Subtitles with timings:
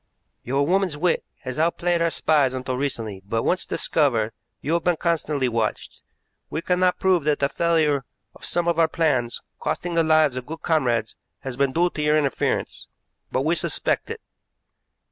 [0.41, 4.97] "Your woman's wit has outplayed our spies until recently, but, once discovered, you have been
[4.97, 6.01] constantly watched.
[6.49, 8.03] We cannot prove that the failure
[8.33, 12.01] of some of our plans, costing the lives of good comrades, has been due to
[12.01, 12.87] your interference,
[13.31, 14.21] but we suspect it.